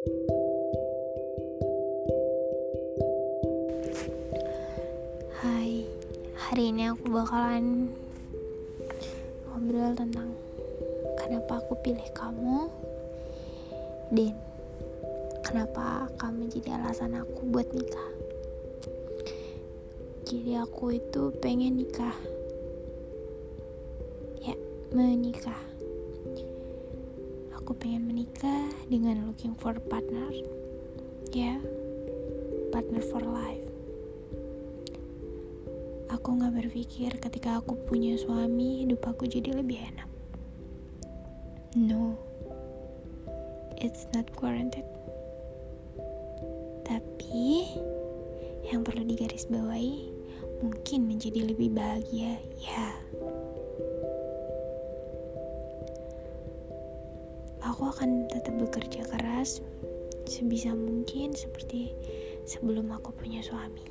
[0.00, 0.08] Hai,
[6.40, 7.92] hari ini aku bakalan
[9.44, 10.32] ngobrol tentang
[11.20, 12.72] kenapa aku pilih kamu
[14.16, 14.32] dan
[15.44, 18.10] kenapa kamu jadi alasan aku buat nikah.
[20.24, 22.16] Jadi aku itu pengen nikah.
[24.40, 24.56] Ya,
[24.96, 25.69] menikah.
[27.70, 30.26] Aku pengen menikah dengan looking for partner.
[31.30, 31.54] Ya,
[32.74, 33.62] partner for life.
[36.10, 40.10] Aku gak berpikir ketika aku punya suami, hidup aku jadi lebih enak.
[41.78, 42.18] No,
[43.78, 44.90] it's not guaranteed.
[46.82, 47.70] Tapi,
[48.66, 50.10] yang perlu digarisbawahi,
[50.58, 52.98] mungkin menjadi lebih bahagia, ya.
[57.70, 59.62] Aku akan tetap bekerja keras
[60.26, 61.94] sebisa mungkin seperti
[62.42, 63.86] sebelum aku punya suami.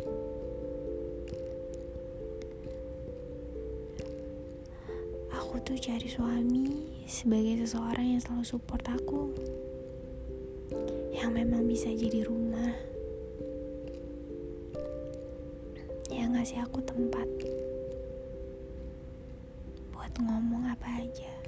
[5.31, 6.67] Aku tuh cari suami
[7.08, 9.31] sebagai seseorang yang selalu support aku.
[11.16, 12.75] Yang memang bisa jadi rumah.
[16.11, 17.27] Yang ngasih aku tempat
[19.95, 21.39] buat ngomong apa aja.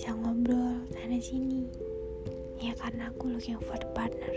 [0.00, 1.68] Bisa ngobrol sana sini.
[2.56, 4.32] Ya karena aku looking for the partner.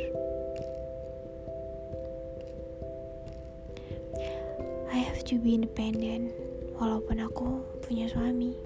[4.92, 6.36] I have to be independent
[6.76, 8.60] walaupun aku punya suami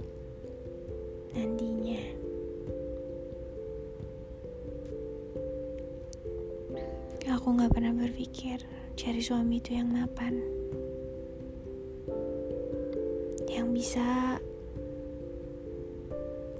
[1.37, 2.01] nantinya
[7.29, 8.57] aku gak pernah berpikir
[8.97, 10.33] cari suami itu yang mapan
[13.45, 14.41] yang bisa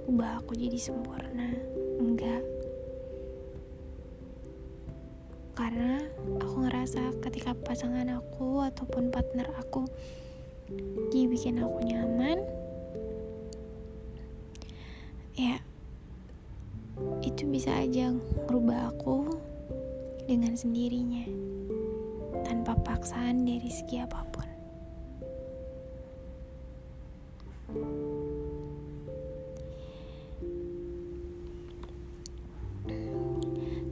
[0.08, 1.52] ubah aku jadi sempurna.
[2.00, 2.42] Enggak.
[5.52, 6.00] Karena
[6.40, 9.84] aku ngerasa ketika pasangan aku ataupun partner aku
[11.08, 12.44] dia bikin aku nyaman
[15.32, 15.56] ya
[17.24, 18.12] itu bisa aja
[18.44, 19.38] ngerubah aku
[20.28, 21.24] dengan sendirinya
[22.44, 24.47] tanpa paksaan dari segi apa pun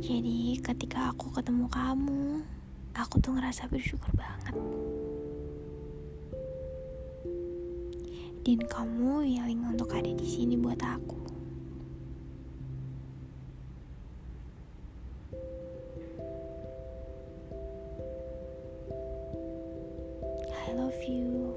[0.07, 2.39] Jadi ketika aku ketemu kamu,
[2.95, 4.55] aku tuh ngerasa bersyukur banget.
[8.47, 11.19] Dan kamu willing untuk ada di sini buat aku.
[20.55, 21.51] I love you.